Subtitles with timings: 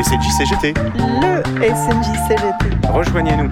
[0.00, 0.74] Le SNJ-CGT.
[0.96, 2.88] Le SNJ-CGT.
[2.88, 3.50] Rejoignez-nous.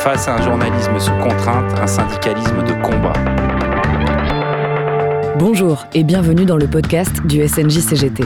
[0.00, 3.14] Face à un journalisme sous contrainte, un syndicalisme de combat.
[5.38, 8.22] Bonjour et bienvenue dans le podcast du SNJ-CGT.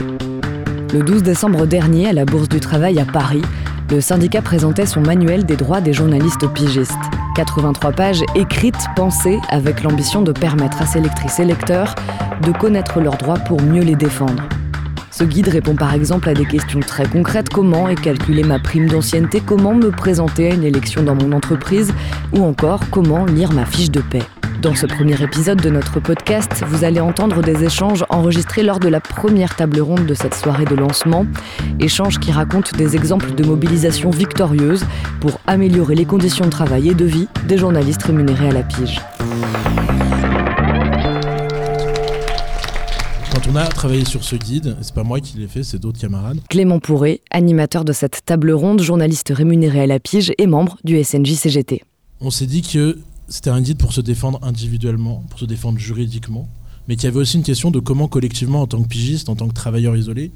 [0.93, 3.43] Le 12 décembre dernier, à la Bourse du Travail à Paris,
[3.89, 6.91] le syndicat présentait son manuel des droits des journalistes pigistes.
[7.37, 11.95] 83 pages écrites, pensées, avec l'ambition de permettre à ses lectrices et lecteurs
[12.41, 14.43] de connaître leurs droits pour mieux les défendre.
[15.21, 18.89] Ce guide répond par exemple à des questions très concrètes comment est calculée ma prime
[18.89, 21.93] d'ancienneté, comment me présenter à une élection dans mon entreprise,
[22.33, 24.23] ou encore comment lire ma fiche de paix.
[24.63, 28.87] Dans ce premier épisode de notre podcast, vous allez entendre des échanges enregistrés lors de
[28.87, 31.27] la première table ronde de cette soirée de lancement,
[31.79, 34.83] échanges qui racontent des exemples de mobilisation victorieuse
[35.19, 38.99] pour améliorer les conditions de travail et de vie des journalistes rémunérés à la pige.
[43.43, 45.99] Quand on a travaillé sur ce guide, c'est pas moi qui l'ai fait, c'est d'autres
[45.99, 46.39] camarades.
[46.47, 51.03] Clément Pourré, animateur de cette table ronde, journaliste rémunéré à la pige et membre du
[51.03, 51.81] SNJ CGT.
[52.19, 56.47] On s'est dit que c'était un guide pour se défendre individuellement, pour se défendre juridiquement,
[56.87, 59.35] mais qu'il y avait aussi une question de comment collectivement, en tant que pigiste, en
[59.35, 60.31] tant que travailleur isolé,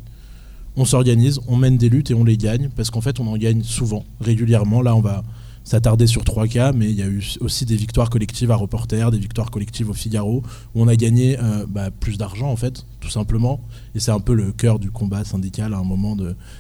[0.75, 3.38] on s'organise, on mène des luttes et on les gagne, parce qu'en fait on en
[3.38, 4.81] gagne souvent, régulièrement.
[4.81, 5.23] Là on va
[5.66, 9.10] s'attarder sur trois cas, mais il y a eu aussi des victoires collectives à Reporter,
[9.10, 12.86] des victoires collectives au Figaro, où on a gagné euh, bah, plus d'argent en fait,
[13.00, 13.60] tout simplement.
[13.96, 16.16] Et c'est un peu le cœur du combat syndical à un moment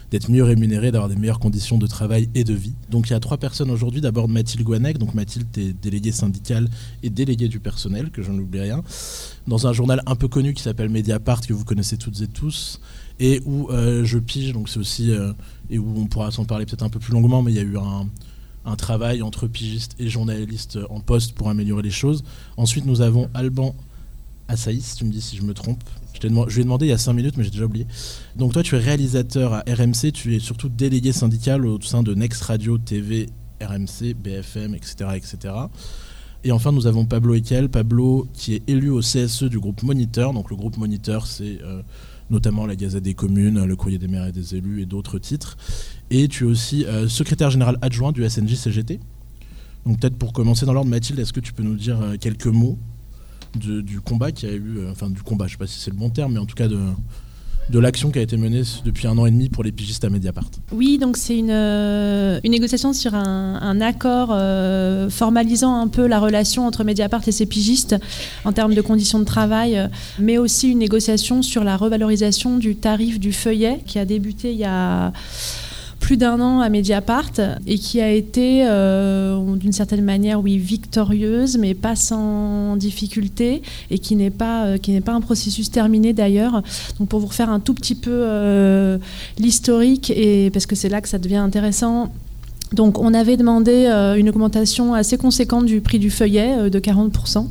[0.09, 2.73] d'être mieux rémunéré, d'avoir des meilleures conditions de travail et de vie.
[2.89, 4.01] Donc il y a trois personnes aujourd'hui.
[4.01, 6.67] D'abord Mathilde Guanec, donc Mathilde est déléguée syndicale
[7.03, 8.83] et déléguée du personnel, que je n'oublie rien,
[9.47, 12.81] dans un journal un peu connu qui s'appelle Mediapart, que vous connaissez toutes et tous,
[13.19, 15.31] et où euh, je pige, donc c'est aussi, euh,
[15.69, 17.63] et où on pourra s'en parler peut-être un peu plus longuement, mais il y a
[17.63, 18.07] eu un
[18.65, 22.23] un travail entre pigistes et journalistes en poste pour améliorer les choses.
[22.57, 23.75] Ensuite, nous avons Alban
[24.47, 25.83] Assaïs, tu me dis si je me trompe.
[26.13, 27.85] Je, lui ai demandé il y a 5 minutes, mais j'ai déjà oublié.
[28.35, 32.13] Donc toi, tu es réalisateur à RMC, tu es surtout délégué syndical au sein de
[32.13, 33.27] Next Radio, TV,
[33.61, 35.09] RMC, BFM, etc.
[35.15, 35.53] etc.
[36.43, 40.33] Et enfin, nous avons Pablo Ekel, Pablo qui est élu au CSE du groupe Moniteur.
[40.33, 41.59] Donc le groupe Moniteur, c'est...
[41.61, 41.81] Euh,
[42.29, 45.57] notamment la Gazette des communes, le Courrier des maires et des élus et d'autres titres.
[46.11, 48.99] Et tu es aussi euh, secrétaire général adjoint du SNJ-CGT.
[49.85, 52.47] Donc peut-être pour commencer dans l'ordre, Mathilde, est-ce que tu peux nous dire euh, quelques
[52.47, 52.77] mots
[53.55, 55.89] du combat qui a eu, euh, enfin du combat, je ne sais pas si c'est
[55.89, 56.77] le bon terme, mais en tout cas de,
[57.69, 60.09] de l'action qui a été menée depuis un an et demi pour les pigistes à
[60.09, 60.49] Mediapart.
[60.73, 64.37] Oui, donc c'est une, une, négociation sur un, accord
[65.09, 67.95] formalisant un peu la relation entre Mediapart et ses pigistes
[68.43, 69.89] en termes de conditions de travail,
[70.19, 74.57] mais aussi une négociation sur la revalorisation du tarif du feuillet qui a débuté il
[74.57, 75.13] y a
[76.05, 77.31] plus d'un an à Mediapart
[77.65, 83.97] et qui a été euh, d'une certaine manière, oui, victorieuse, mais pas sans difficulté et
[83.97, 86.61] qui n'est pas, euh, pas un processus terminé d'ailleurs.
[86.99, 88.99] Donc pour vous refaire un tout petit peu euh,
[89.39, 92.13] l'historique, et parce que c'est là que ça devient intéressant,
[92.75, 96.79] donc on avait demandé euh, une augmentation assez conséquente du prix du feuillet euh, de
[96.79, 97.47] 40%.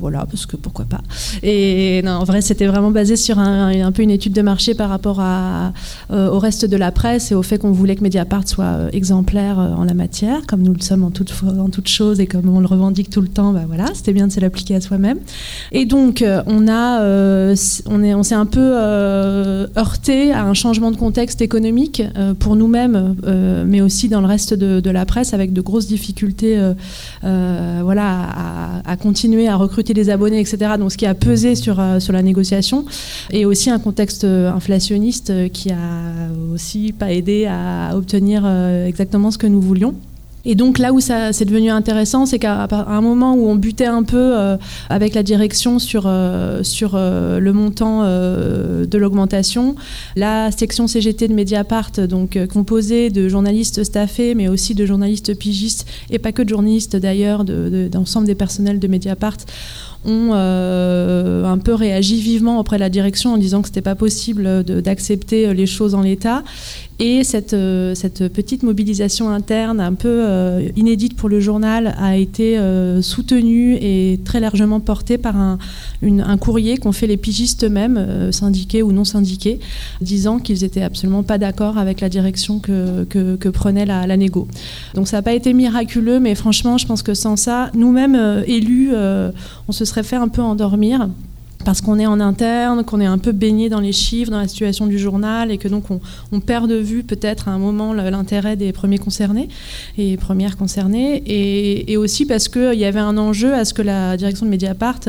[0.00, 1.00] Voilà, parce que pourquoi pas.
[1.42, 5.20] Et en vrai, c'était vraiment basé sur un, peu une étude de marché par rapport
[5.20, 5.70] euh,
[6.10, 9.84] au reste de la presse et au fait qu'on voulait que Mediapart soit exemplaire en
[9.84, 13.10] la matière, comme nous le sommes en toute, en chose et comme on le revendique
[13.10, 13.52] tout le temps.
[13.52, 15.18] Bah voilà, c'était bien de se l'appliquer à soi-même.
[15.70, 17.54] Et donc on a,
[17.86, 18.74] on est, on s'est un peu
[19.76, 22.02] heurté à un changement de contexte économique
[22.40, 23.14] pour nous-mêmes,
[23.66, 26.74] mais aussi dans le reste de, la presse avec de grosses difficultés euh,
[27.24, 30.72] euh, voilà, à, continuer à recruter des abonnés, etc.
[30.78, 32.84] Donc ce qui a pesé sur, euh, sur la négociation.
[33.30, 35.76] Et aussi un contexte inflationniste qui a
[36.52, 38.46] aussi pas aidé à obtenir
[38.86, 39.94] exactement ce que nous voulions.
[40.46, 43.86] Et donc là où ça c'est devenu intéressant, c'est qu'à un moment où on butait
[43.86, 44.56] un peu euh,
[44.90, 49.74] avec la direction sur, euh, sur euh, le montant de l'augmentation,
[50.16, 55.86] la section CGT de Mediapart, donc composée de journalistes staffés, mais aussi de journalistes pigistes,
[56.10, 59.36] et pas que de journalistes d'ailleurs, d'ensemble des personnels de Mediapart,
[60.06, 63.94] ont un peu réagi vivement auprès de la direction en disant que ce n'était pas
[63.94, 66.42] possible d'accepter les choses en l'état.
[67.00, 72.16] Et cette, euh, cette, petite mobilisation interne, un peu euh, inédite pour le journal, a
[72.16, 72.58] été
[73.02, 75.58] soutenue et très largement portée par un,
[76.38, 79.58] courrier qu'ont fait les pigistes eux-mêmes, syndiqués ou non syndiqués,
[80.00, 84.16] disant qu'ils n'étaient absolument pas d'accord avec la direction que, prenait la, la.
[84.94, 88.92] Donc ça n'a pas été miraculeux, mais franchement, je pense que sans ça, nous-mêmes élus,
[89.68, 91.08] on se serait fait un peu endormir
[91.64, 94.48] parce qu'on est en interne, qu'on est un peu baigné dans les chiffres, dans la
[94.48, 98.56] situation du journal, et que donc on, perd de vue peut-être à un moment l'intérêt
[98.56, 99.48] des premiers concernés
[99.96, 104.16] et premières concernées, et, aussi parce qu'il y avait un enjeu à ce que la
[104.16, 105.00] direction de Mediapart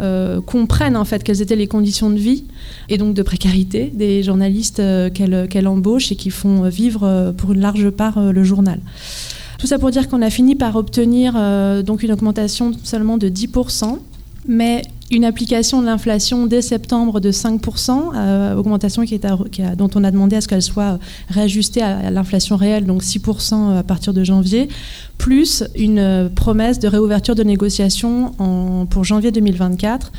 [0.00, 2.44] euh, comprenne en fait quelles étaient les conditions de vie
[2.88, 7.52] et donc de précarité des journalistes euh, qu'elle embauche et qui font vivre euh, pour
[7.52, 8.80] une large part le journal.
[9.58, 11.34] Tout ça pour dire qu'on a fini par obtenir
[11.84, 13.98] donc une augmentation seulement de 10%,
[14.48, 19.02] mais une application de l'inflation dès septembre de 5%, euh, augmentation
[19.76, 20.98] dont on a demandé à ce qu'elle soit
[21.28, 24.68] réajustée à, l'inflation réelle, donc 6% à partir de janvier,
[25.18, 28.32] plus une promesse de réouverture de négociations
[28.88, 30.12] pour janvier 2024.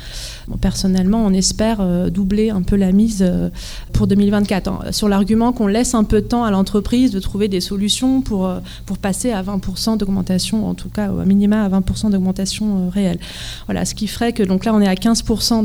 [0.60, 3.48] personnellement, on espère euh, doubler un peu la mise euh,
[3.92, 7.60] pour 2024, sur l'argument qu'on laisse un peu de temps à l'entreprise de trouver des
[7.60, 8.50] solutions pour,
[8.84, 13.18] pour passer à 20% d'augmentation, en tout cas au minima à 20% d'augmentation réelle.
[13.66, 15.64] Voilà, ce qui ferait que donc là on est à 15%,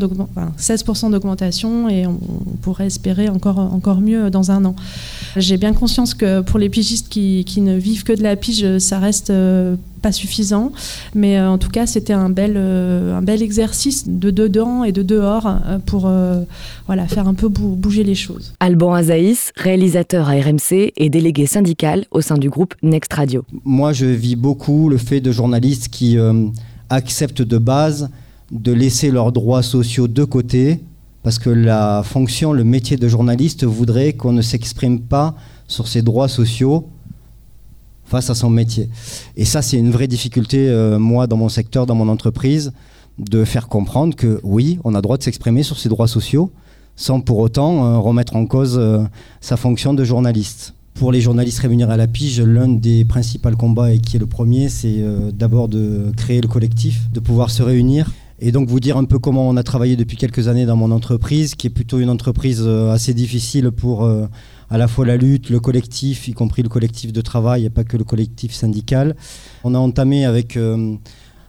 [0.57, 2.19] 16% d'augmentation et on,
[2.61, 4.75] pourrait espérer encore, encore mieux dans un an.
[5.35, 8.77] J'ai bien conscience que pour les pigistes qui, qui, ne vivent que de la pige,
[8.79, 10.71] ça reste euh, pas suffisant,
[11.15, 14.91] mais euh, en tout cas c'était un bel, euh, un bel exercice de dedans et
[14.91, 15.49] de dehors
[15.85, 16.09] pour
[16.87, 18.53] voilà, faire un peu bouger les choses.
[18.59, 23.43] Alban Azaïs, réalisateur à RMC et délégué syndical au sein du groupe Next Radio.
[23.65, 26.17] Moi je vis beaucoup le fait de journalistes qui
[26.89, 28.09] acceptent de base
[28.51, 30.79] de laisser leurs droits sociaux de côté,
[31.23, 35.35] parce que la fonction, le métier de journaliste voudrait qu'on ne s'exprime pas
[35.67, 36.87] sur ses droits sociaux
[38.05, 38.89] face à son métier.
[39.35, 42.71] Et ça, c'est une vraie difficulté, euh, moi, dans mon secteur, dans mon entreprise,
[43.19, 46.51] de faire comprendre que oui, on a droit de s'exprimer sur ses droits sociaux,
[46.95, 49.03] sans pour autant euh, remettre en cause euh,
[49.41, 50.73] sa fonction de journaliste.
[50.93, 54.25] Pour les journalistes rémunérés à la pige, l'un des principaux combats, et qui est le
[54.25, 58.97] premier, c'est d'abord de créer le collectif, de pouvoir se réunir et donc vous dire
[58.97, 61.99] un peu comment on a travaillé depuis quelques années dans mon entreprise, qui est plutôt
[61.99, 64.27] une entreprise euh, assez difficile pour euh,
[64.69, 67.83] à la fois la lutte, le collectif, y compris le collectif de travail et pas
[67.83, 69.15] que le collectif syndical.
[69.63, 70.95] On a entamé avec euh,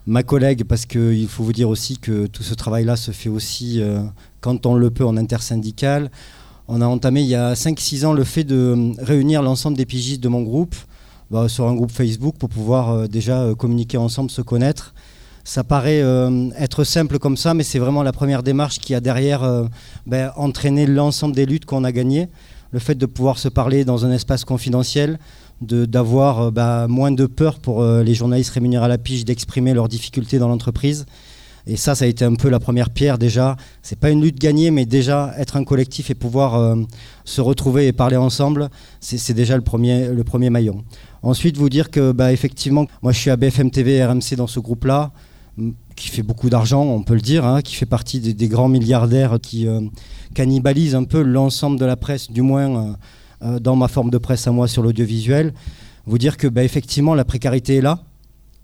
[0.06, 3.82] ma collègue, parce qu'il faut vous dire aussi que tout ce travail-là se fait aussi
[4.40, 6.10] quand on le peut en intersyndical.
[6.68, 10.22] On a entamé il y a 5-6 ans le fait de réunir l'ensemble des pigistes
[10.22, 10.74] de mon groupe
[11.30, 14.94] bah, sur un groupe Facebook pour pouvoir déjà communiquer ensemble, se connaître
[15.48, 19.00] ça paraît euh, être simple comme ça, mais c'est vraiment la première démarche qui a
[19.00, 19.64] derrière euh,
[20.06, 22.28] ben, entraîné l'ensemble des luttes qu'on a gagnées.
[22.70, 25.18] Le fait de pouvoir se parler dans un espace confidentiel,
[25.62, 29.88] d'avoir euh, ben, moins de peur pour les journalistes rémunérés à la pige d'exprimer leurs
[29.88, 31.06] difficultés dans l'entreprise.
[31.66, 33.56] Et ça, ça a été un peu la première pierre déjà.
[33.80, 36.76] C'est pas une lutte gagnée, mais déjà être un collectif et pouvoir
[37.24, 38.68] se retrouver et parler ensemble,
[39.00, 40.84] c'est déjà le premier, le premier maillon.
[41.22, 44.46] Ensuite, vous dire que, bah, effectivement, moi je suis à BFM TV et RMC dans
[44.46, 45.12] ce groupe-là
[45.96, 49.38] qui fait beaucoup d'argent, on peut le dire, hein, qui fait partie des, grands milliardaires
[49.42, 49.80] qui euh,
[50.34, 52.92] cannibalisent un peu l'ensemble de la presse, du moins euh,
[53.42, 55.52] euh, dans ma forme de presse à moi sur l'audiovisuel.
[56.06, 58.00] Vous dire que bah, effectivement la précarité est là,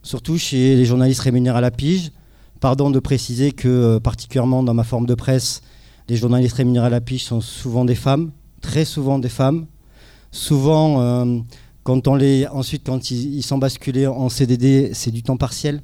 [0.03, 2.13] surtout chez les journalistes rémunérés à la pige.
[2.61, 5.61] Pardon de préciser que particulièrement dans ma forme de presse,
[6.09, 8.31] les journalistes rémunérés à la pige sont souvent des femmes,
[8.63, 9.67] très souvent des femmes.
[10.31, 11.45] Souvent,
[11.83, 15.83] quand on les, ensuite quand ils sont basculés en CDD, c'est du temps partiel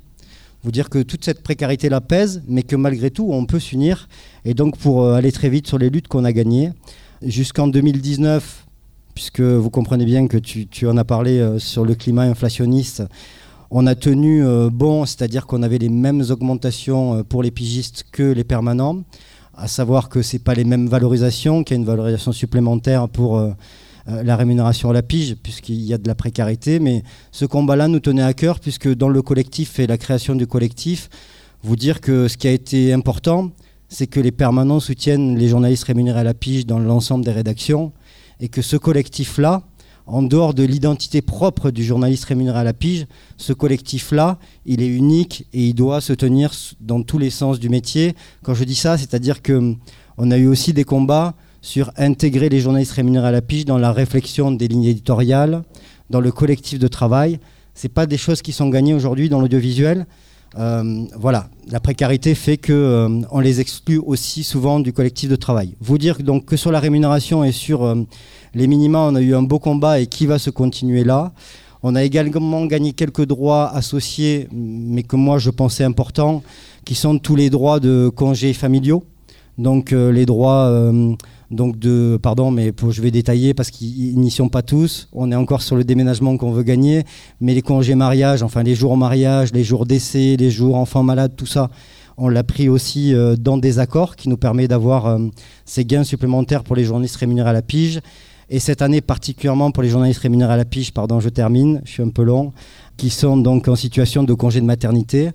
[0.63, 4.09] vous dire que toute cette précarité la pèse, mais que malgré tout, on peut s'unir.
[4.45, 6.71] Et donc, pour euh, aller très vite sur les luttes qu'on a gagnées,
[7.23, 8.67] jusqu'en 2019,
[9.15, 13.03] puisque vous comprenez bien que tu, en as parlé euh, sur le climat inflationniste,
[13.71, 18.23] on a tenu euh, bon, c'est-à-dire qu'on avait les mêmes augmentations pour les pigistes que
[18.23, 19.03] les permanents,
[19.55, 23.41] à savoir que ce pas les mêmes valorisations, qu'il y a une valorisation supplémentaire pour
[24.07, 26.81] la rémunération à la pige, puisqu'il y a de la précarité.
[26.81, 27.03] Mais
[27.33, 31.09] ce combat-là nous tenait à cœur, puisque dans le collectif et la création du collectif,
[31.63, 33.51] vous dire que ce qui a été important,
[33.89, 37.93] c'est que les permanents soutiennent les journalistes rémunérés à la pige dans l'ensemble des rédactions,
[38.41, 39.63] et que ce collectif-là,
[40.07, 44.89] en dehors de l'identité propre du journaliste rémunéré à la pige, ce collectif-là, il est
[44.89, 48.15] unique et il doit se tenir dans tous les sens du métier.
[48.43, 49.75] Quand je dis ça, c'est-à-dire que
[50.19, 53.79] on a eu aussi des combats sur intégrer les journalistes rémunérés à la pige dans
[53.79, 55.63] la réflexion des lignes éditoriales,
[56.09, 57.39] dans le collectif de travail.
[57.75, 60.07] Ce pas des choses qui sont gagnées aujourd'hui dans l'audiovisuel.
[60.59, 65.37] Euh, voilà, la précarité fait que euh, on les exclut aussi souvent du collectif de
[65.37, 65.77] travail.
[65.81, 67.95] Vous dire donc que sur la rémunération et sur euh,
[68.55, 71.33] les minima, on a eu un beau combat et qui va se continuer là.
[71.83, 76.43] On a également gagné quelques droits associés, mais que moi je pensais importants,
[76.85, 79.05] qui sont tous les droits de congés familiaux,
[79.57, 80.93] donc les droits
[81.51, 85.09] donc de, pardon, mais je vais détailler parce qu'ils n'y sont pas tous.
[85.13, 87.05] On est encore sur le déménagement qu'on veut gagner,
[87.41, 91.35] mais les congés mariage, enfin les jours mariage, les jours d'essai, les jours enfants malades,
[91.37, 91.71] tout ça,
[92.17, 95.19] On l'a pris aussi euh, dans des accords qui nous permet d'avoir euh,
[95.65, 98.01] ces gains supplémentaires pour les journalistes rémunérés à la pige.
[98.51, 101.93] Et cette année particulièrement pour les journalistes rémunérés à la pige, pardon, je termine, je
[101.93, 102.53] suis un peu long,
[102.97, 105.31] qui sont donc en situation de congé de maternité.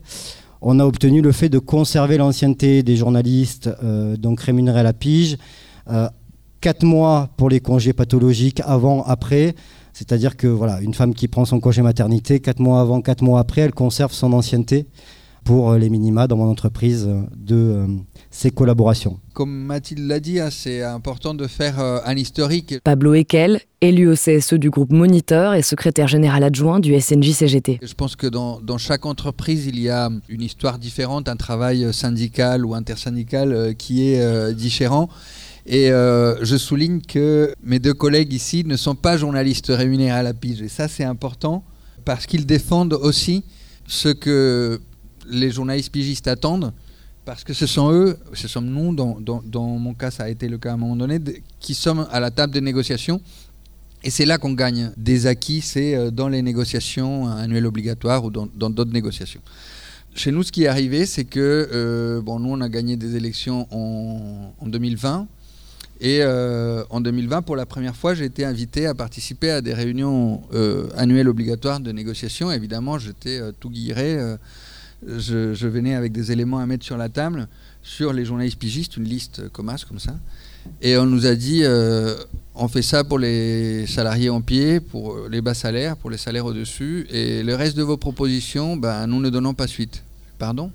[0.62, 4.93] On a obtenu le fait de conserver l'ancienneté des journalistes euh, donc rémunérés à la
[4.93, 5.38] pige.
[5.89, 6.10] Euh,
[6.62, 9.56] quatre mois pour les congés pathologiques, avant, après.
[9.94, 13.39] C'est-à-dire que voilà, une femme qui prend son congé maternité, quatre mois avant, quatre mois
[13.39, 14.88] après, elle conserve son ancienneté
[15.46, 17.88] pour euh, les minima dans mon entreprise euh, de euh,
[18.32, 19.20] ses collaborations.
[19.34, 22.75] Comme Mathilde l'a dit, hein, c'est important de faire euh, un historique.
[22.84, 27.80] Pablo Ekel, élu au CSE du groupe Moniteur et secrétaire général adjoint du SNJ-CGT.
[27.82, 31.94] Je pense que dans, dans chaque entreprise, il y a une histoire différente, un travail
[31.94, 35.10] syndical ou intersyndical euh, qui est euh, différent.
[35.65, 40.24] Et euh, je souligne que mes deux collègues ici ne sont pas journalistes rémunérés à
[40.24, 40.62] la pige.
[40.62, 41.63] Et ça, c'est important
[42.03, 43.43] parce qu'ils défendent aussi
[43.88, 44.79] ce que
[45.27, 46.72] les journalistes pigistes attendent.
[47.25, 50.48] Parce que ce sont eux, ce sommes nous, dans, dans- mon cas, ça a été
[50.48, 51.19] le cas à un moment donné,
[51.60, 53.19] qui sommes à la table des négociations.
[54.03, 58.29] Et c'est là qu'on gagne des acquis, c'est euh, dans les négociations annuelles obligatoires ou
[58.29, 59.41] dans d'autres négociations.
[60.13, 63.15] Chez nous, ce qui est arrivé, c'est que euh, bon, nous, on a gagné des
[63.15, 65.27] élections en, en 2020.
[66.02, 69.74] Et euh, en 2020, pour la première fois, j'ai été invité à participer à des
[69.74, 72.52] réunions euh, annuelles obligatoires de négociation.
[72.52, 74.18] Évidemment, j'étais euh, tout guilleret.
[74.18, 74.38] euh,
[75.08, 77.48] je, venais avec des éléments à mettre sur la table
[77.84, 80.16] sur les journalistes pigistes, une liste commas comme ça.
[80.82, 81.64] Et on nous a dit,
[82.56, 86.48] on fait ça pour les salariés en pied, pour les bas salaires, pour les salaires
[86.48, 90.02] au-dessus, et le reste de vos propositions, ben, nous ne donnons pas suite.
[90.40, 90.72] Pardon?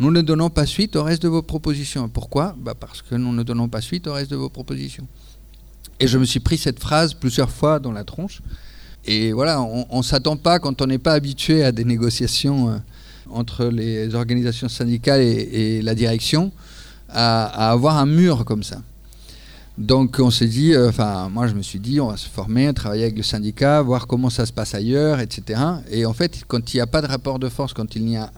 [0.00, 2.08] Nous ne donnons pas suite au reste de vos propositions.
[2.08, 2.56] Pourquoi?
[2.58, 5.06] Bah Parce que nous ne donnons pas suite au reste de vos propositions.
[6.00, 8.40] Et je me suis pris cette phrase plusieurs fois dans la tronche.
[9.04, 12.76] Et voilà, on ne s'attend pas, quand on n'est pas habitué à des négociations euh,
[13.28, 16.50] entre les organisations syndicales et, la direction,
[17.10, 18.80] à, à avoir un mur comme ça.
[19.76, 22.72] Donc on s'est dit, euh, enfin moi je me suis dit, on va se former,
[22.72, 25.60] travailler avec le syndicat, voir comment ça se passe ailleurs, etc.
[25.90, 28.16] Et en fait, quand il n'y a pas de rapport de force, quand il n'y
[28.16, 28.30] a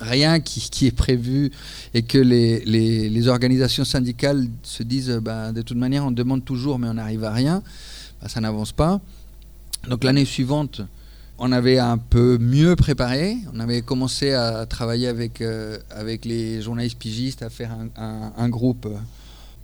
[0.00, 1.50] rien qui, est prévu
[1.94, 6.88] et que les, organisations syndicales se disent, bah, de toute manière on demande toujours mais
[6.88, 7.62] on n'arrive à rien,
[8.20, 9.00] bah, ça n'avance pas.
[9.88, 10.82] Donc l'année suivante,
[11.38, 13.36] on avait un peu mieux préparé.
[13.52, 18.48] On avait commencé à travailler avec, euh, avec les journalistes pigistes, à faire un, un-
[18.48, 18.88] groupe.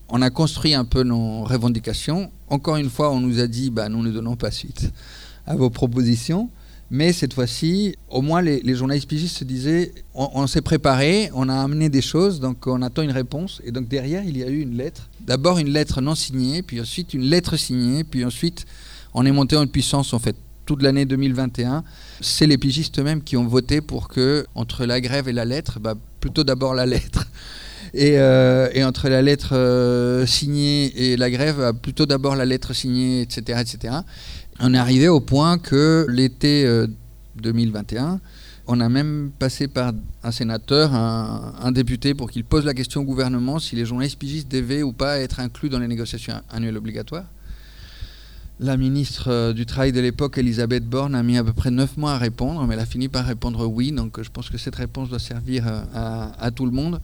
[0.09, 2.33] On a construit un peu nos revendications.
[2.49, 4.91] Encore une fois, on nous a dit, bah, nous ne donnons pas suite
[5.47, 6.51] à vos propositions.
[6.91, 11.55] Mais cette fois-ci, au moins les, journalistes pigistes se disaient, on, s'est préparé, on a
[11.55, 13.61] amené des choses, donc on attend une réponse.
[13.65, 15.11] Et donc derrière, il y a eu une lettre.
[15.21, 18.65] D'abord une lettre non signée, puis ensuite une lettre signée, puis ensuite
[19.13, 20.37] on est monté en puissance en fait
[20.69, 21.83] toute l'année 2021.
[22.21, 25.81] C'est les pigistes eux-mêmes qui ont voté pour que, entre la grève et la lettre,
[25.81, 27.27] bah, plutôt d'abord la lettre.
[27.95, 32.75] Et, euh, entre la lettre euh, signée et la grève, bah, plutôt d'abord la lettre
[32.75, 33.95] signée, etc., etc.
[34.61, 36.87] On est arrivé au point que l'été euh,
[37.37, 38.21] 2021,
[38.67, 43.05] on a même passé par un sénateur, un, député, pour qu'il pose la question au
[43.05, 47.25] gouvernement si les journalistes pigistes devaient ou pas être inclus dans les négociations annuelles obligatoires.
[48.61, 51.97] La ministre euh, du Travail de l'époque, Elisabeth Borne, a mis à peu près 9
[51.97, 54.59] mois à répondre, mais elle a fini par répondre oui, donc euh, je pense que
[54.59, 57.01] cette réponse doit servir euh, à tout le monde.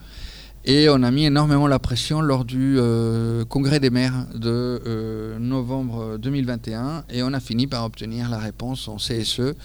[0.67, 5.39] Et on a mis énormément la pression lors du euh, congrès des maires de euh,
[5.39, 9.57] novembre 2021, et on a fini par obtenir la réponse en CSE.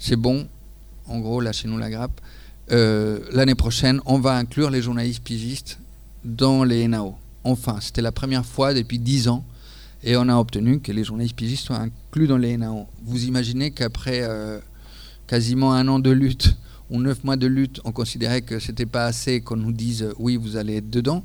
[0.00, 0.48] C'est bon,
[1.06, 2.20] en gros, lâchez-nous la grappe.
[2.72, 5.78] Euh, L'année prochaine, on va inclure les journalistes pigistes
[6.24, 7.14] dans les NAO.
[7.44, 9.44] Enfin, c'était la première fois depuis 10 ans
[10.02, 12.88] et on a obtenu que les journalistes pigistes soient inclus dans les NAO.
[13.04, 14.28] Vous imaginez qu'après
[15.28, 16.56] quasiment un an de lutte
[16.90, 20.14] ou neuf mois de lutte, on considérait que c'était pas assez qu'on nous dise euh,
[20.18, 21.24] oui, vous allez être dedans.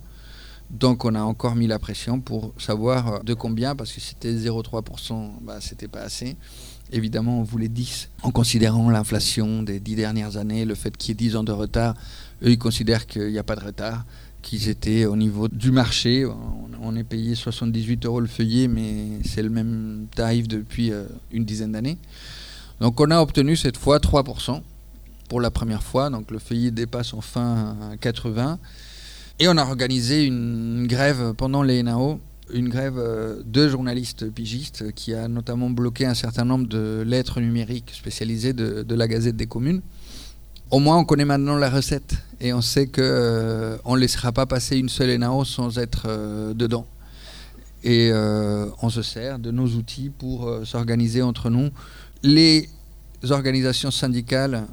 [0.69, 4.33] Donc on a encore mis la pression pour savoir euh, de combien, parce que c'était
[4.33, 6.35] 0,3%, bah, c'était pas assez.
[6.91, 11.11] Évidemment, on voulait 10, en considérant l'inflation des dix dernières années, le fait qu'il y
[11.13, 11.95] ait 10 ans de retard.
[12.43, 14.05] Eux, ils considèrent qu'il n'y a pas de retard,
[14.43, 16.27] qu'ils étaient au niveau du marché.
[16.81, 21.43] On, est payé 78 euros le feuillet, mais c'est le même tarif depuis euh, une
[21.43, 21.97] dizaine d'années.
[22.79, 24.61] Donc on a obtenu cette fois 3%
[25.27, 26.09] pour la première fois.
[26.09, 28.59] Donc le feuillet dépasse enfin à 80.
[29.39, 32.19] Et on a organisé une, grève pendant les NAO,
[32.53, 37.41] une grève euh, de journalistes pigistes qui a notamment bloqué un certain nombre de lettres
[37.41, 39.81] numériques spécialisées de, la Gazette des communes.
[40.71, 44.31] Au moins, on connaît maintenant la recette et on sait que euh, on ne laissera
[44.31, 46.87] pas passer une seule NAO sans être euh, dedans.
[47.83, 48.11] Et
[48.81, 51.69] on se sert de nos outils pour s'organiser entre nous.
[52.23, 52.67] Les
[53.29, 54.65] organisations syndicales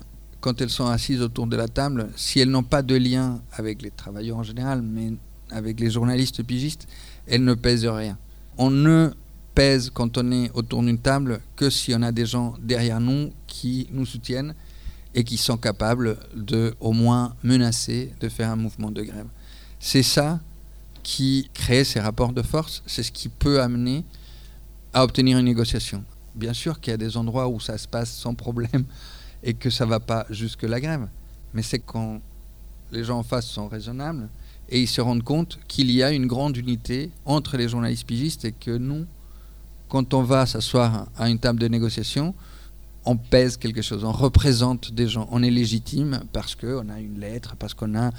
[0.43, 3.81] quand elles sont assises autour de la table, si elles n'ont pas de lien avec
[3.81, 5.13] les travailleurs en général, mais
[5.51, 6.89] avec les journalistes pigistes,
[7.29, 8.19] elles ne pèsent rien.
[8.59, 9.11] On ne
[9.55, 13.31] pèse quand on est autour d'une table que si on a des gens derrière nous
[13.47, 14.55] qui nous soutiennent
[15.15, 19.29] et qui sont capables de au moins menacer de faire un mouvement de grève.
[19.79, 20.41] C'est ça
[21.05, 24.05] qui crée ces rapports de force, c'est ce qui peut amener
[24.93, 26.03] à obtenir une négociation.
[26.35, 28.85] Bien sûr qu'il y a des endroits où ça se passe sans problème
[29.43, 31.09] et que ça va pas jusque la grève,
[31.55, 32.21] mais c'est quand
[32.93, 34.29] les gens en face sont raisonnables
[34.69, 38.45] et ils se rendent compte qu'il y a une grande unité entre les journalistes pigistes
[38.45, 39.07] et que nous,
[39.89, 42.35] quand on va s'asseoir à une table de négociation,
[43.05, 47.19] on pèse quelque chose, on représente des gens, on est légitime parce qu'on a une
[47.19, 48.11] lettre, parce qu'on a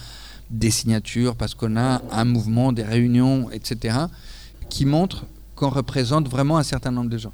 [0.49, 3.97] des signatures, parce qu'on a un mouvement, des réunions, etc.,
[4.69, 5.25] qui montrent
[5.55, 7.33] qu'on représente vraiment un certain nombre de gens.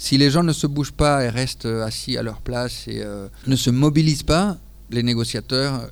[0.00, 3.26] Si les gens ne se bougent pas et restent assis à leur place et euh,
[3.48, 4.56] ne se mobilisent pas,
[4.90, 5.90] les négociateurs,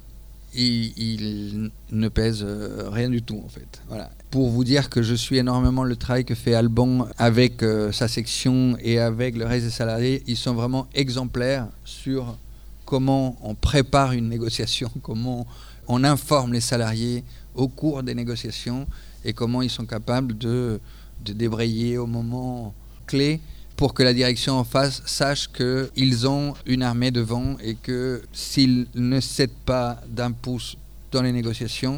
[0.55, 3.83] ils, ne pèsent euh, rien du tout en fait.
[3.89, 4.09] Voilà.
[4.31, 8.07] Pour vous dire que je suis énormément le travail que fait Alban avec euh, sa
[8.07, 12.39] section et avec le reste des salariés, ils sont vraiment exemplaires sur
[12.85, 15.49] comment on prépare une négociation, comment
[15.89, 17.25] on informe les salariés
[17.57, 18.87] au cours des négociations
[19.25, 20.79] et comment ils sont capables de,
[21.25, 22.73] de débrayer au moment
[23.09, 23.41] clé
[23.77, 28.87] pour que la direction en face sache qu'ils ont une armée devant et que s'ils
[28.95, 30.77] ne cèdent pas d'un pouce
[31.13, 31.97] dans les négociations,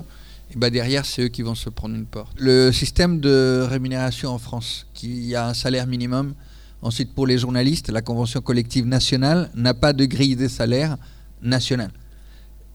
[0.51, 2.33] et eh ben derrière, c'est eux qui vont se prendre une porte.
[2.39, 6.35] Le système de rémunération en France, qui a un salaire minimum,
[6.81, 10.97] ensuite pour les journalistes, la convention collective nationale n'a pas de grille de salaire
[11.43, 11.93] nationale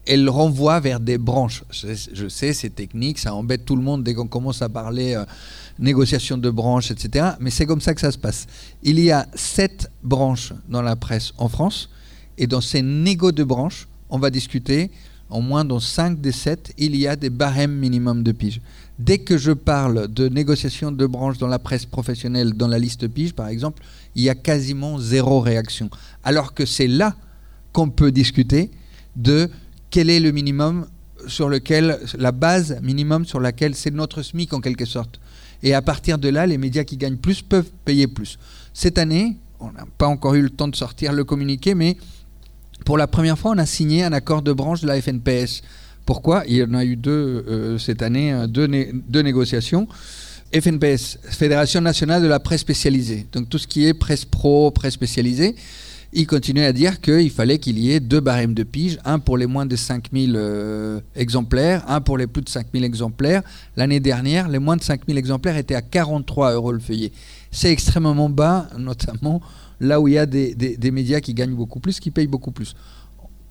[0.06, 1.64] elle renvoie vers des branches.
[1.70, 5.24] Je, sais, c'est technique, ça embête tout le monde dès qu'on commence à parler euh,
[5.78, 7.32] négociation de branches, etc.
[7.40, 8.46] Mais c'est comme ça que ça se passe.
[8.82, 11.90] Il y a sept branches dans la presse en France,
[12.38, 14.90] et dans ces négos de branches, on va discuter,
[15.30, 18.60] en moins dans cinq des sept, il y a des barèmes minimum de pige.
[18.98, 23.08] Dès que je parle de négociation de branches dans la presse professionnelle, dans la liste
[23.08, 23.82] pige, par exemple,
[24.14, 25.90] il y a quasiment zéro réaction.
[26.22, 27.16] Alors que c'est là
[27.72, 28.70] qu'on peut discuter
[29.16, 29.50] de
[29.90, 30.86] quel est le minimum
[31.26, 35.20] sur lequel, la base minimum sur laquelle c'est notre SMIC en quelque sorte.
[35.64, 38.38] Et à partir de là, les médias qui gagnent plus peuvent payer plus.
[38.74, 41.96] Cette année, on n'a pas encore eu le temps de sortir le communiqué, mais
[42.84, 45.62] pour la première fois, on a signé un accord de branche de la FNPS.
[46.04, 46.44] Pourquoi?
[46.46, 47.10] Il y en a eu deux
[47.48, 49.88] euh, cette année, deux, deux, négociations.
[50.52, 53.26] FNPS, Fédération nationale de la presse spécialisée.
[53.32, 55.56] Donc tout ce qui est presse pro, presse spécialisée
[56.14, 59.36] il continuait à dire qu'il fallait qu'il y ait deux barèmes de pige, un pour
[59.36, 63.42] les moins de 5000 euh, exemplaires, un pour les plus de 5000 exemplaires.
[63.76, 67.10] L'année dernière, les moins de 5000 exemplaires étaient à 43 euros le feuillet.
[67.50, 69.42] C'est extrêmement bas, notamment
[69.80, 72.52] là où il y a des, des médias qui gagnent beaucoup plus, qui payent beaucoup
[72.52, 72.74] plus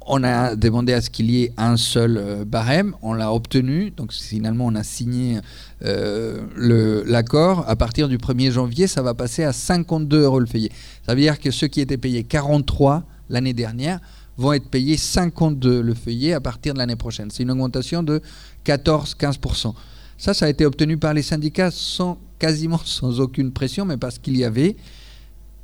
[0.08, 3.92] on a demandé à ce qu'il y ait un seul euh, barème, on l'a obtenu,
[3.92, 5.40] donc finalement on a signé
[5.84, 7.68] euh, l'accord.
[7.68, 10.72] À partir du 1er janvier, ça va passer à 52 euros le feuillet.
[11.06, 14.00] Ça veut dire que ceux qui étaient payés 43 l'année dernière
[14.38, 17.30] vont être payés 52 le feuillet à partir de l'année prochaine.
[17.32, 18.22] C'est une augmentation de
[18.66, 19.74] 14-15%.
[20.18, 24.18] Ça, ça a été obtenu par les syndicats sans, quasiment sans aucune pression, mais parce
[24.18, 24.76] qu'il y avait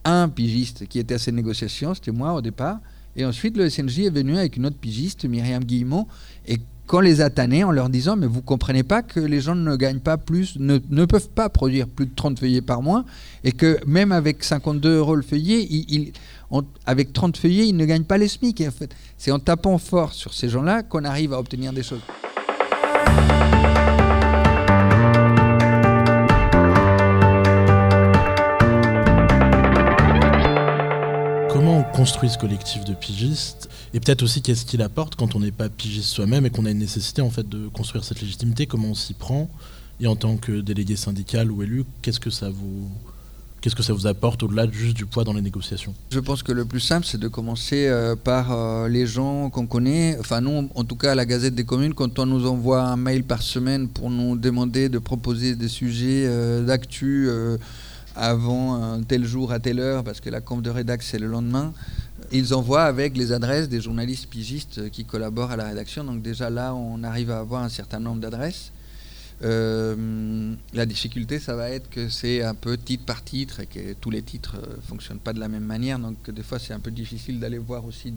[0.05, 2.79] un pigiste qui était à ces négociations, c'était moi au départ,
[3.15, 6.07] et ensuite, le SNJ est venu avec une autre pigiste, Myriam Guillemot,
[6.47, 9.55] et qu'on les a tannés en leur disant Mais vous comprenez pas que les gens
[9.55, 13.05] ne gagnent pas plus, ne, peuvent pas produire plus de 30 feuillets par mois,
[13.43, 15.67] et que même avec 52 euros le feuillet,
[16.85, 18.63] avec 30 feuillets, ils ne gagnent pas les SMIC.
[19.17, 22.01] c'est en tapant fort sur ces gens-là qu'on arrive à obtenir des choses.
[31.99, 35.67] Construit ce collectif de pigistes et peut-être aussi qu'est-ce qu'il apporte quand on n'est pas
[35.67, 38.95] pigiste soi-même et qu'on a une nécessité en fait de construire cette légitimité, comment on
[38.95, 39.49] s'y prend
[39.99, 42.89] et en tant que délégué syndical ou élu, qu'est-ce que ça vous
[43.59, 45.93] Qu'est-ce que ça vous apporte au-delà juste du poids dans les négociations?
[46.13, 49.67] Je pense que le plus simple, c'est de commencer euh, par euh, les gens qu'on
[49.67, 50.15] connaît.
[50.17, 52.95] Enfin, nous, en tout cas, à la Gazette des communes, quand on nous envoie un
[52.95, 57.27] mail par semaine pour nous demander de proposer des sujets euh, d'actu
[58.15, 61.27] avant un tel jour à telle heure, parce que la conf de rédac c'est le
[61.27, 61.73] lendemain,
[62.31, 66.03] ils envoient avec les adresses des journalistes pigistes qui collaborent à la rédaction.
[66.03, 68.71] Donc déjà là, on arrive à avoir un certain nombre d'adresses.
[69.41, 73.93] Euh, la difficulté, ça va être que c'est un peu titre par titre et que
[73.93, 75.97] tous les titres ne euh, fonctionnent pas de la même manière.
[75.97, 78.13] Donc des fois, c'est un peu difficile d'aller voir aussi.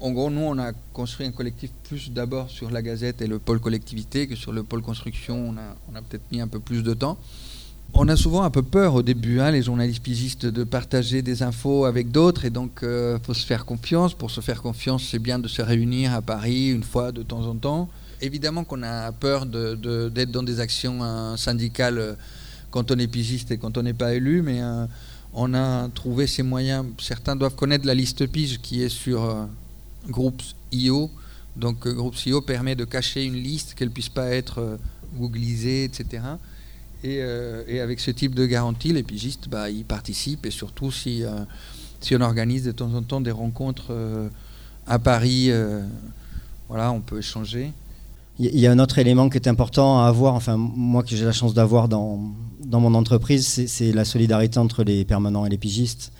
[0.00, 3.38] En gros, nous, on a construit un collectif plus d'abord sur la Gazette et le
[3.38, 5.54] pôle collectivité que sur le pôle construction.
[5.54, 7.18] On a peut-être mis un peu plus de temps
[7.98, 11.42] on a souvent un peu peur au début, hein, les journalistes pigistes, de partager des
[11.42, 14.12] infos avec d'autres, et donc il euh, faut se faire confiance.
[14.12, 17.46] Pour se faire confiance, c'est bien de se réunir à Paris une fois de temps
[17.46, 17.88] en temps.
[18.20, 22.14] Évidemment qu'on a peur d'être de, dans des actions euh, syndicales euh,
[22.70, 24.60] quand on est pigiste et quand on n'est pas élu, mais
[25.32, 26.84] on a trouvé ces moyens.
[27.00, 29.48] Certains doivent connaître la liste pige qui est sur
[30.08, 31.10] Groups.io.
[31.54, 34.78] Donc Groups.io permet de cacher une liste qu'elle puisse pas être
[35.14, 36.20] googlisée, etc.
[37.04, 41.30] Euh, et, avec ce type de garantie, les pigistes, bah, participent et surtout si, euh,
[42.00, 44.28] si on organise de temps en temps des rencontres euh,
[44.86, 45.50] à Paris,
[46.68, 47.72] voilà, on peut échanger.
[48.38, 51.24] Il y a un autre élément qui est important à avoir, enfin moi que j'ai
[51.24, 52.20] la chance d'avoir dans,
[52.64, 56.12] dans mon entreprise, c'est la solidarité entre les permanents et les pigistes.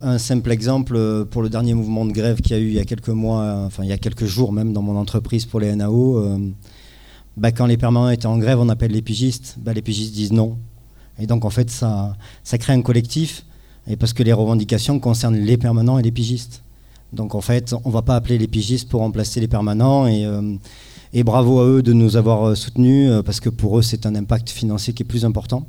[0.00, 2.78] Un simple exemple, pour le dernier mouvement de grève qu'il y a eu il y
[2.78, 5.74] a quelques mois, enfin il y a quelques jours même dans mon entreprise pour les
[5.74, 6.38] NAO,
[7.36, 9.56] bah, quand les permanents étaient en grève, on appelle les pigistes.
[9.58, 10.56] Bah, les pigistes disent non.
[11.18, 13.44] Et donc, en fait, ça, ça crée un collectif.
[13.88, 16.62] Et parce que les revendications concernent les permanents et les pigistes.
[17.12, 20.06] Donc, en fait, on ne va pas appeler les pigistes pour remplacer les permanents.
[20.06, 20.56] Et, euh,
[21.12, 24.06] et bravo à eux de nous avoir euh, soutenus, euh, parce que pour eux, c'est
[24.06, 25.66] un impact financier qui est plus important.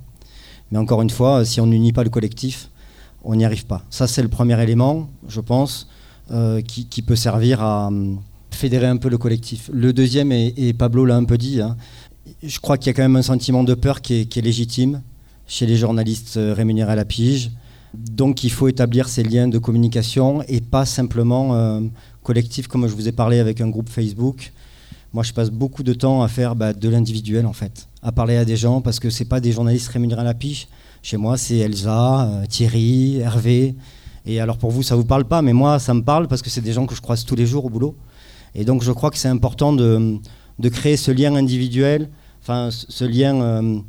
[0.72, 2.70] Mais encore une fois, si on n'unit pas le collectif,
[3.24, 3.84] on n'y arrive pas.
[3.90, 5.88] Ça, c'est le premier élément, je pense,
[6.68, 7.90] qui, qui, peut servir à
[8.58, 9.70] fédérer un peu le collectif.
[9.72, 11.78] Le deuxième, et, Pablo l'a un peu dit, hein,
[12.44, 15.02] je crois qu'il y a quand même un sentiment de peur qui est, légitime
[15.48, 17.52] chez les journalistes euh, rémunérés à la pige.
[17.94, 21.82] Donc il faut établir ces liens de communication et pas simplement euh,
[22.22, 24.52] collectif comme je vous ai parlé avec un groupe Facebook.
[25.14, 28.36] Moi je passe beaucoup de temps à faire bah, de l'individuel en fait, à parler
[28.36, 30.68] à des gens parce que c'est pas des journalistes rémunérés à la pige.
[31.02, 33.76] Chez moi c'est Elsa, euh, Thierry, Hervé.
[34.26, 36.50] Et alors pour vous ça vous parle pas, mais moi ça me parle parce que
[36.50, 37.96] c'est des gens que je croise tous les jours au boulot.
[38.56, 40.20] Et donc je crois que c'est important de,
[40.72, 42.10] créer ce lien individuel,
[42.42, 43.80] enfin ce lien euh,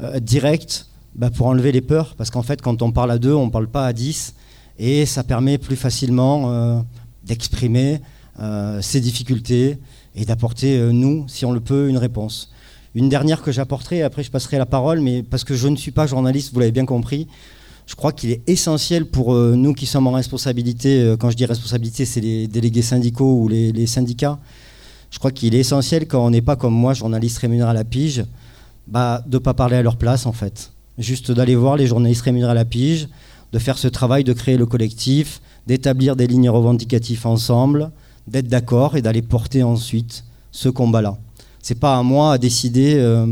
[0.00, 2.14] euh, direct bah, pour enlever les peurs.
[2.16, 4.34] Parce qu'en fait, quand on parle à deux, on ne parle pas à dix.
[4.78, 6.80] Et ça permet plus facilement euh,
[7.24, 8.00] d'exprimer
[8.80, 9.80] ses difficultés
[10.14, 12.52] et d'apporter, nous, si on le peut, une réponse.
[12.94, 15.90] Une dernière que j'apporterai, après je passerai la parole, mais parce que je ne suis
[15.90, 17.26] pas journaliste, vous l'avez bien compris,
[17.88, 21.36] je crois qu'il est essentiel pour euh, nous qui sommes en responsabilité, euh, quand je
[21.36, 24.38] dis responsabilité, c'est les délégués syndicaux ou les, syndicats,
[25.10, 27.84] je crois qu'il est essentiel quand on n'est pas comme moi, journaliste rémunéré à la
[27.84, 28.26] pige,
[28.86, 30.70] bah, de ne pas parler à leur place en fait.
[30.98, 33.08] Juste d'aller voir les journalistes rémunérés à la pige,
[33.54, 37.90] de faire ce travail, de créer le collectif, d'établir des lignes revendicatives ensemble,
[38.26, 41.16] d'être d'accord et d'aller porter ensuite ce combat-là.
[41.62, 42.96] C'est pas à moi à décider.
[42.96, 43.26] Euh,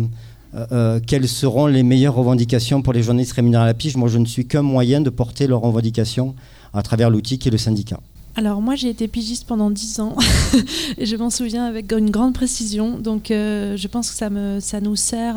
[0.55, 3.97] euh, euh, quelles seront les meilleures revendications pour les journalistes rémunérés à la pige?
[3.97, 6.35] Moi, je ne suis qu'un moyen de porter leurs revendications
[6.73, 8.01] à travers l'outil qui est le syndicat.
[8.39, 10.15] Alors moi j'ai été pigiste pendant 10 ans
[10.99, 12.99] et je m'en souviens avec une grande précision.
[12.99, 15.37] Donc euh, je pense que ça, nous sert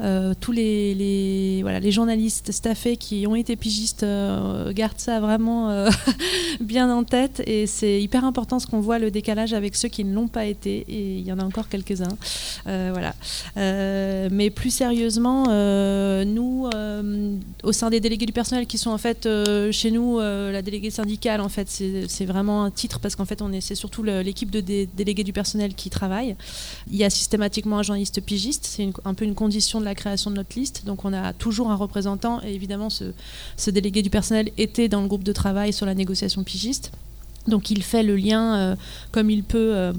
[0.00, 5.88] euh, tous les, journalistes staffés qui ont été pigistes euh, gardent ça vraiment euh,
[6.60, 10.02] bien en tête et c'est hyper important ce qu'on voit le décalage avec ceux qui
[10.02, 12.16] ne l'ont pas été et il y en a encore quelques-uns.
[13.56, 15.44] mais plus sérieusement,
[16.24, 16.68] nous,
[17.62, 19.28] au sein des délégués du personnel qui sont en fait
[19.70, 21.83] chez nous, la déléguée syndicale, en fait, c'est
[22.26, 26.36] vraiment un titre parce qu'en fait, c'est surtout l'équipe de délégués du personnel qui travaille.
[26.90, 30.36] Il y a systématiquement un journaliste pigiste, c'est un peu une condition la création de
[30.36, 30.84] notre liste.
[30.84, 35.08] Donc on a toujours un représentant et évidemment ce, délégué du personnel était dans le
[35.08, 36.90] groupe de travail sur la négociation pigiste.
[37.46, 38.76] Donc il fait le lien euh,
[39.12, 39.74] comme il peut.
[39.74, 39.92] Euh,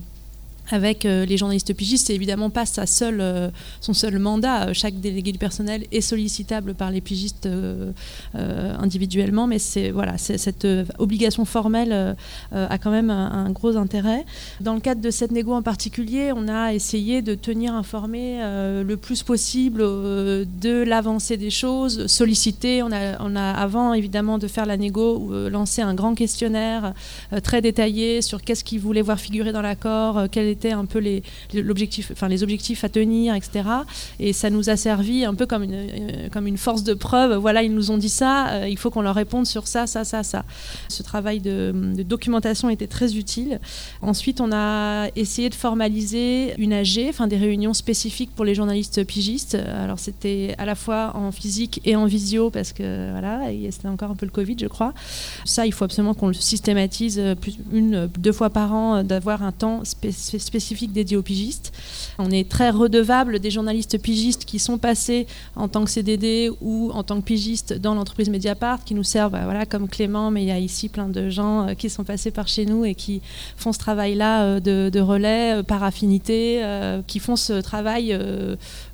[0.72, 3.50] avec euh, les journalistes pigistes, c'est évidemment pas sa seule, euh,
[3.82, 4.74] son seul mandat.
[4.74, 7.92] Chaque délégué du personnel est sollicitable par les pigistes euh,
[8.34, 12.16] individuellement, mais c'est voilà, cette obligation formelle
[12.52, 14.26] a quand même un, gros intérêt.
[14.62, 18.96] Dans le cadre de cette négo en particulier, on a essayé de tenir informé le
[18.96, 22.84] plus possible de l'avancée des choses, solliciter.
[22.84, 26.94] On a, on a avant évidemment de faire la négo, lancé un grand questionnaire
[27.44, 31.24] très détaillé sur qu'est-ce qu'ils voulaient voir figurer dans l'accord, quel étaient un peu les,
[32.12, 33.64] enfin, les objectifs à tenir, etc.
[34.20, 37.36] Et ça nous a servi un peu comme une, euh, comme une force de preuve.
[37.36, 40.04] Voilà, ils nous ont dit ça, euh, il faut qu'on leur réponde sur ça, ça,
[40.04, 40.44] ça, ça.
[40.90, 43.60] Ce travail de, documentation était très utile.
[44.02, 49.04] Ensuite, on a essayé de formaliser une AG, enfin des réunions spécifiques pour les journalistes
[49.06, 49.56] pigistes.
[49.56, 53.42] Alors c'était à la fois en physique et en visio parce que voilà,
[53.72, 54.94] c'était encore un peu le Covid, je crois.
[55.46, 59.52] Ça, il faut absolument qu'on le systématise plus, une, deux fois par an, d'avoir un
[59.52, 61.74] temps spécifique spécifique dédié aux pigistes.
[62.18, 66.92] On est très redevable des journalistes pigistes qui sont passés en tant que CDD ou
[66.94, 70.48] en tant que pigistes dans l'entreprise Mediapart, qui nous servent voilà, comme Clément, mais il
[70.48, 73.22] y a ici plein de gens euh, qui sont passés par chez nous et qui
[73.58, 76.62] font ce travail-là euh, de, relais euh, par affinité,
[77.08, 78.18] qui font ce travail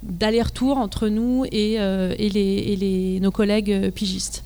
[0.04, 4.44] d'aller-retour entre nous et, nos collègues pigistes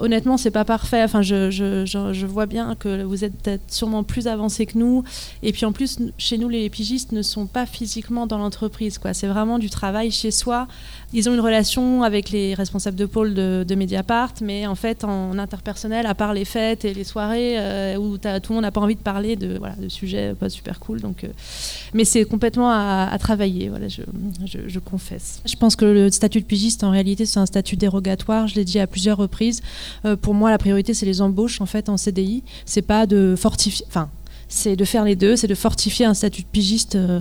[0.00, 1.02] honnêtement, c'est pas parfait.
[1.02, 5.04] Enfin, je, vois bien que vous êtes sûrement plus avancé que nous.
[5.42, 8.98] Et puis en plus, chez nous, les pigistes ne sont pas physiquement dans l'entreprise.
[9.12, 10.66] C'est vraiment du travail chez soi.
[11.12, 15.38] Ils ont une relation avec les responsables de pôle de, Mediapart, mais en fait, en
[15.38, 18.80] interpersonnel, à part les fêtes et les soirées euh, où tout le monde n'a pas
[18.80, 21.00] envie de parler de, sujets pas super cool.
[21.00, 21.28] Donc, euh,
[21.92, 23.68] mais c'est complètement à, travailler.
[23.68, 25.40] Voilà, je confesse.
[25.44, 28.46] Je pense que le statut de pigiste, en réalité, c'est un statut dérogatoire.
[28.48, 29.62] Je l'ai dit à plusieurs reprises.
[30.04, 32.42] Euh, pour moi, la priorité, c'est les embauches en fait en CDI.
[32.64, 33.84] C'est pas de fortifier.
[33.88, 34.08] Enfin,
[34.48, 37.20] c'est de faire les deux, c'est de fortifier un statut de pigiste euh,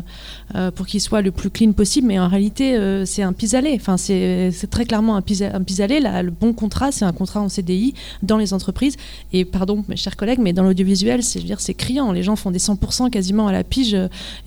[0.56, 2.08] euh, pour qu'il soit le plus clean possible.
[2.08, 3.74] Mais en réalité, euh, c'est un pis-aller.
[3.76, 6.00] Enfin, c'est très clairement un pis-aller.
[6.00, 8.96] Le bon contrat, c'est un contrat en CDI dans les entreprises.
[9.32, 12.12] Et pardon, mes chers collègues, mais dans l'audiovisuel, c'est criant.
[12.12, 13.98] Les gens font des 100% quasiment à la pige.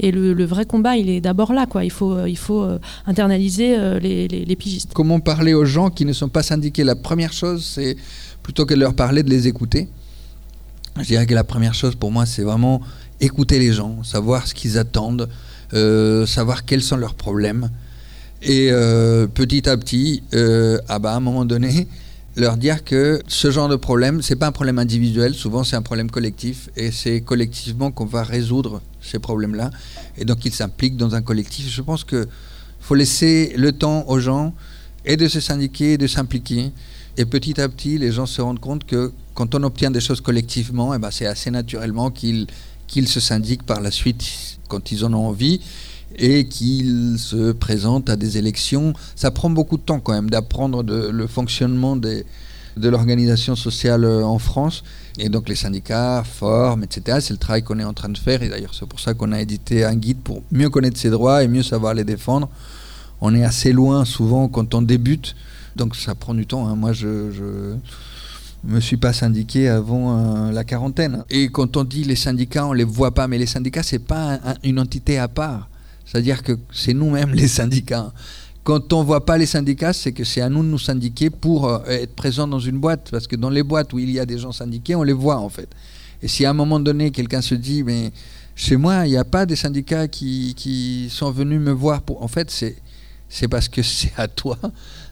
[0.01, 1.67] Et le, vrai combat, il est d'abord là.
[1.83, 2.17] Il faut,
[3.07, 4.91] internaliser les, les pigistes.
[4.95, 6.85] Comment parler aux gens qui ne sont pas syndiqués?
[6.85, 7.97] La première chose, c'est
[8.43, 9.89] plutôt que de leur parler, de les écouter.
[10.99, 12.81] Je dirais que la première chose pour moi, c'est vraiment
[13.21, 15.29] écouter les gens, savoir ce qu'ils attendent,
[15.75, 17.71] euh, savoir quels sont leurs problèmes.
[18.43, 21.87] Et euh, petit à petit, euh, ah bah, à un moment donné,
[22.37, 25.83] leur dire que ce genre de problème, c'est pas un problème individuel, souvent c'est un
[25.83, 29.71] problème collectif, et c'est collectivement qu'on va résoudre ces problèmes-là.
[30.17, 31.71] Et donc ils s'impliquent dans un collectif.
[31.71, 32.27] Je pense qu'il
[32.81, 34.55] faut laisser le temps aux gens
[35.05, 36.73] et de se syndiquer et de s'impliquer.
[37.19, 40.20] Et petit à petit, les gens se rendent compte que quand on obtient des choses
[40.20, 42.46] collectivement, eh ben c'est assez naturellement qu'ils
[42.88, 44.25] qu'ils se syndiquent par la suite
[44.68, 45.61] quand ils en ont envie
[46.16, 48.94] et qu'ils se présentent à des élections.
[49.14, 52.25] Ça prend beaucoup de temps quand même d'apprendre le fonctionnement de
[52.77, 54.85] l'organisation sociale en France.
[55.18, 57.18] Et donc les syndicats forment, etc.
[57.20, 58.42] C'est le travail qu'on est en train de faire.
[58.42, 61.42] Et d'ailleurs, c'est pour ça qu'on a édité un guide pour mieux connaître ses droits
[61.42, 62.49] et mieux savoir les défendre.
[63.20, 65.35] On est assez loin souvent quand on débute
[65.77, 66.66] donc ça prend du temps.
[66.66, 66.75] Hein.
[66.75, 67.77] Moi, je
[68.66, 71.24] me suis pas syndiqué avant euh, la quarantaine.
[71.31, 74.35] Et quand on dit les syndicats, on les voit pas, mais les syndicats, c'est pas
[74.35, 75.68] un, une entité à part.
[76.05, 78.12] C'est-à-dire que c'est nous-mêmes les syndicats.
[78.64, 81.68] Quand on voit pas les syndicats, c'est que c'est à nous de nous syndiquer pour
[81.68, 83.09] euh, être présents dans une boîte.
[83.11, 85.38] Parce que dans les boîtes où il y a des gens syndiqués, on les voit
[85.38, 85.68] en fait.
[86.22, 88.11] Et si à un moment donné, quelqu'un se dit, mais
[88.57, 92.22] chez moi, il n'y a pas des syndicats qui, qui sont venus me voir pour.
[92.22, 92.50] En fait,
[93.29, 94.59] c'est parce que c'est à toi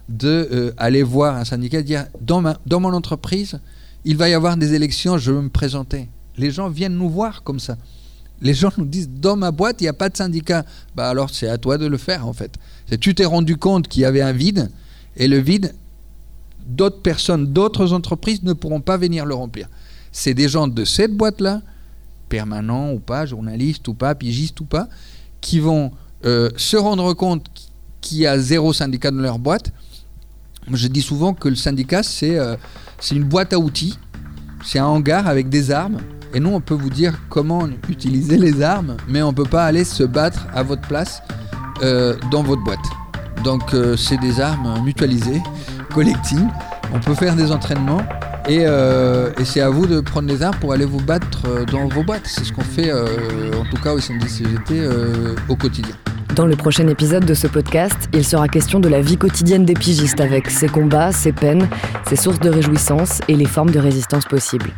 [0.09, 2.41] de euh, aller voir un syndicat et dire dans,
[2.81, 3.59] mon entreprise,
[4.05, 6.09] il va y avoir des élections, je veux me présenter.
[6.37, 7.77] Les gens viennent nous voir comme ça.
[8.43, 10.65] Les gens nous disent dans ma boîte, il n'y a pas de syndicat.
[10.95, 12.57] Bah alors c'est à toi de le faire en fait.
[13.01, 14.71] Tu t'es rendu compte qu'il y avait un vide
[15.17, 15.75] et le vide,
[16.67, 19.69] d'autres personnes, d'autres entreprises ne pourront pas venir le remplir.
[20.13, 21.63] C'est des gens de cette boîte-là,
[22.29, 24.89] permanents ou pas, journalistes ou pas, pigistes ou pas,
[25.41, 25.93] qui vont
[26.25, 27.47] euh, se rendre compte
[28.01, 29.73] qu'il y a zéro syndicat dans leur boîte
[30.73, 32.57] je dis souvent que le syndicat, c'est euh,
[33.11, 33.99] une boîte à outils,
[34.65, 35.99] c'est un hangar avec des armes.
[36.33, 39.65] Et nous, on peut vous dire comment utiliser les armes, mais on ne peut pas
[39.65, 41.23] aller se battre à votre place
[41.83, 42.85] euh, dans votre boîte.
[43.45, 45.43] Donc, euh, c'est des armes mutualisées,
[45.93, 46.49] collectives.
[46.93, 48.03] On peut faire des entraînements
[48.49, 48.67] et,
[49.45, 52.27] c'est à vous de prendre les armes pour aller vous battre dans vos boîtes.
[52.27, 54.87] C'est ce qu'on fait, en tout cas au CNDCGT,
[55.49, 55.95] au quotidien.
[56.35, 59.75] Dans le prochain épisode de ce podcast, il sera question de la vie quotidienne des
[59.75, 61.69] pigistes avec ses combats, ses peines,
[62.09, 64.71] ses sources de réjouissance et les formes de résistance possibles.